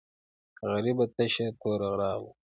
[0.69, 2.31] غریبه تشه توره راغله.